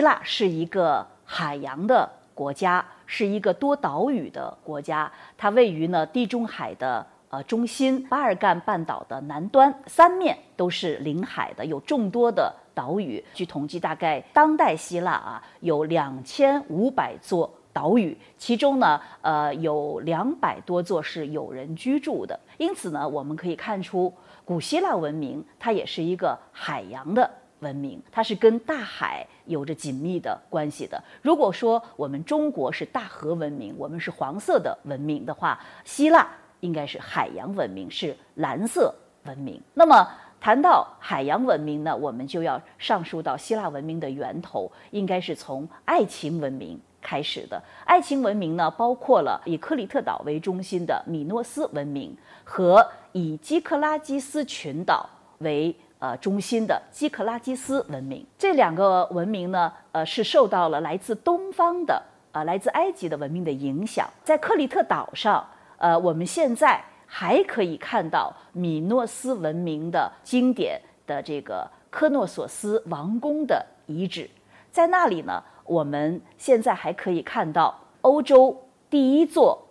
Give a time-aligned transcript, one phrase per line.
[0.00, 13.22] 希腊是一个海洋的国家，是一个多岛屿的国家，它位于呢地中海的呃中心，巴尔干半岛的南端，三面都是临海的，有众多的岛屿。
[13.34, 22.40] 据统计，大概当代希腊啊有两千五百座岛屿，其中呢呃有两百多座是有人居住的。
[22.56, 24.10] 因此呢，我们可以看出，
[24.46, 27.30] 古希腊文明它也是一个海洋的。
[27.60, 31.02] 文明，它是跟大海有着紧密的关系的。
[31.22, 36.28] 如果说我们中国是大河文明，我们是黄色的文明的话，希腊
[36.60, 38.94] 应该是海洋文明，是蓝色
[39.24, 39.60] 文明。
[39.74, 40.06] 那么
[40.40, 47.62] 谈到海洋文明呢，我们就要上溯到希腊文明的源头，应该是从爱情文明开始的。
[47.84, 55.76] 爱情文明呢，包括了以克里特岛为中心的米诺斯文明和以基克拉基斯群岛为。
[56.00, 64.08] 呃，中心的基克拉基斯文明，这两个文明呢，呃，是受到了来自东方的，呃，来自埃及的文明的影响。
[64.24, 74.30] 在克里特岛上，呃，我们现在还可以看到米诺斯文明的经典的这个科诺索斯王宫的遗址。
[74.72, 79.62] 在那里呢，我们现在还可以看到欧洲第一座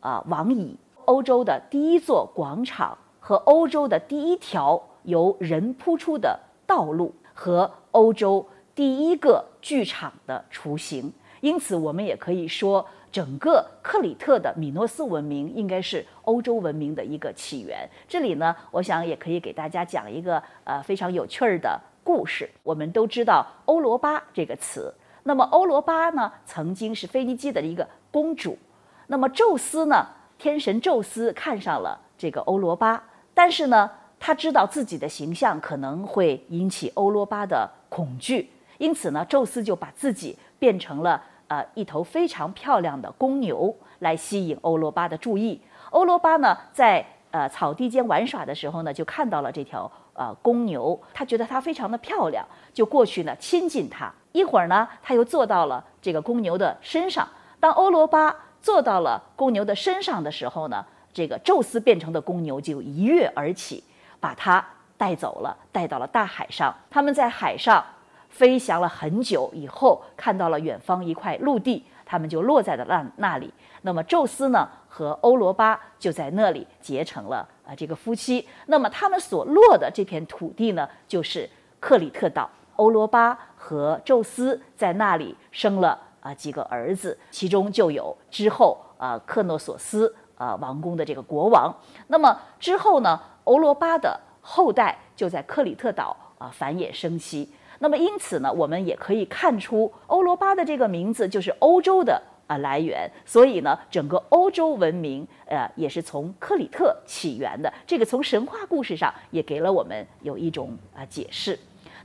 [0.00, 4.82] 啊王椅、欧洲的第一座广场和欧洲的第一条。
[5.06, 17.88] 由人铺出的道路和欧洲第一个剧场的雏形，因此我们也可以说，整个克里特的米诺斯文明应该是欧洲文明的一个起源。
[18.06, 22.50] 这里呢，我想也可以给大家讲一个呃非常有趣儿的故事。
[22.62, 28.58] 我们都知道欧罗巴这个词，那么欧罗巴呢，曾经是腓尼基的一个公主，
[29.06, 30.06] 那么宙斯呢，
[30.36, 33.90] 天神宙斯看上了这个欧罗巴，但是呢。
[34.18, 45.60] 他知道自己的形象可能会引起欧罗巴的恐惧，因此呢，宙斯就把自己变成了呃一头非常漂亮的公牛，来吸引欧罗巴的注意。
[45.90, 52.44] 欧罗巴呢，在呃草地间玩耍的时候呢，就看到了这条呃公牛，他觉得它非常的漂亮，
[52.74, 54.12] 就过去呢亲近它。
[54.32, 57.26] 一会儿呢，他又坐到了这个公牛的身上。
[57.60, 63.82] 当欧罗巴坐到了公牛的身上的时候呢，这个宙斯变成的公牛就一跃而起。
[64.20, 64.64] 把他
[64.96, 66.74] 带走了，带到了大海上。
[66.90, 67.84] 他们在海上
[68.28, 73.52] 飞翔了很久以后，看到了远方一块陆地，他们就落在了那那里。
[73.82, 78.46] 那么宙斯呢和欧罗巴就在那里结成了啊这个夫妻。
[78.66, 81.48] 那么他们所落的这片土地呢，就是
[81.78, 82.50] 克里特岛。
[82.76, 91.74] 欧罗巴和宙斯在那里生了啊几个儿子，其中就有之后啊克诺索斯啊王宫的这个国王。
[92.06, 93.20] 那么之后呢？
[93.44, 97.48] 欧罗巴的后代就在克里特岛啊繁衍生息。
[97.78, 103.08] 那么因此呢，我们也可以看出欧罗巴的这个名字就是欧洲的啊来源。
[103.24, 107.72] 所以呢，整个欧洲文明呃也是从克里特起源的。
[107.86, 111.56] 这个从神话故事上也给了我们有一种啊解释。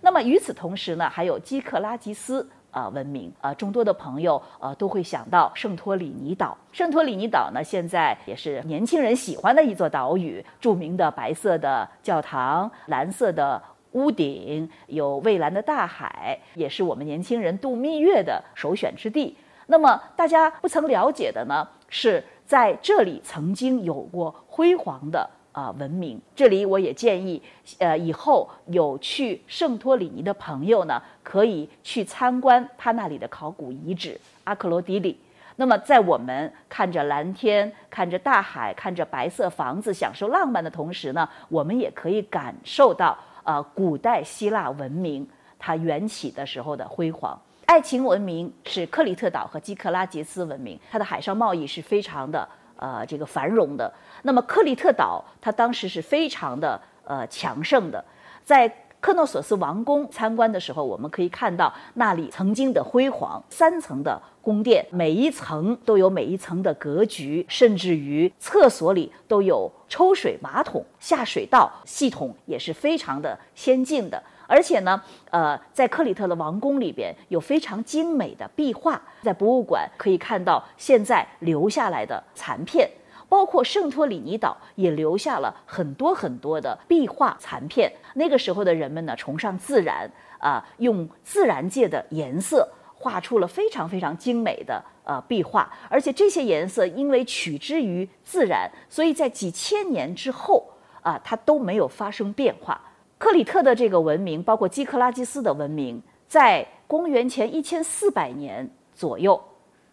[0.01, 2.47] 那么与此同时呢，还有基克拉吉斯。
[2.71, 6.57] 啊，文明啊，众多的朋友呃都会想到圣托里尼岛。
[6.71, 10.43] 圣托里尼岛呢，现在也是年轻人喜欢的一座岛屿。
[10.59, 13.61] 著名的白色的教堂，蓝色的
[13.91, 19.35] 屋顶，有蔚蓝的大海，也是我们年轻人度蜜月的首选之地。
[19.67, 25.29] 那么大家不曾了解的呢，是在这里曾经有过辉煌的。
[25.51, 26.19] 啊，文明。
[26.35, 27.41] 这里我也建议，
[27.79, 35.17] 呃，以后有去圣托里尼的朋友呢，可以去参观他那里的考古遗址阿克罗迪里。
[35.57, 45.27] 那么，在我们看着蓝天、看着大海、看着白色房子、享受浪漫的同时呢，我们也可以感受到，呃，古代希腊文明
[45.59, 47.39] 它缘起的时候的辉煌。
[47.65, 52.47] 爱情文明是克里特岛和基克拉杰斯文明，它的海上贸易是非常的。
[52.81, 53.93] 呃，这个繁荣的，
[54.23, 58.03] 那么克里特岛，它当时是非常的呃强盛的。
[58.43, 58.67] 在
[58.99, 74.21] 克诺索斯王宫参观的时候，我们可以看到那里曾经的辉煌，三层的宫殿，每一层都有每一层的格局，甚至于厕所里都有抽水马桶，下水道系统也是非常的先进的。
[74.51, 82.89] 而且呢，呃，在克里特的王宫里边有非常精美的壁画，在博物馆可以看到现在留下来的残片，
[83.29, 87.89] 包括圣托里尼岛也留下了很多很多的壁画残片。
[88.15, 100.67] 那个时候的人们呢，崇尚自然啊，用自然界的颜色画出了非常非常精美的呃壁画，而且这些颜色因为取之于自然，所以在几千年之后
[101.01, 102.81] 啊，它都没有发生变化。
[103.21, 109.39] 克里特的这个文明，包括基克拉基斯的文明，在公元前一千四百年左右，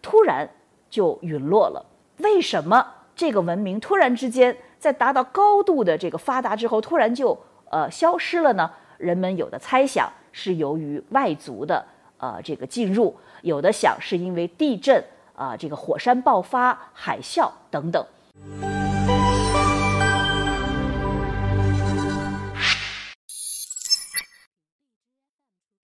[0.01, 0.49] 突然
[0.89, 1.85] 就陨落了。
[2.17, 2.83] 为什么
[3.15, 7.39] 这个文明突然之间在达到高度的这个发达之后，突然就
[7.69, 8.67] 呃消失了呢？
[8.97, 11.85] 人们有的猜想是由于外族的
[12.17, 15.03] 呃这个进入，有的想是因为地震
[15.35, 18.03] 啊，这个火山爆发、海啸等等。